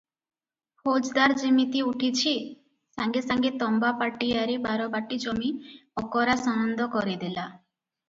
ଫୌଜଦାର 0.87 1.35
ଯିମିତି 1.41 1.83
ଉଠିଛି, 1.89 2.33
ସାଙ୍ଗେ 2.97 3.23
ସାଙ୍ଗେ 3.27 3.53
ତମ୍ବା 3.61 3.95
ପାଟିଆରେ 4.03 4.59
ବାରବାଟୀ 4.67 5.23
ଜମି 5.29 5.55
ଅକରା 6.05 6.41
ସନନ୍ଦ 6.45 6.93
କରିଦେଲା। 7.01 7.51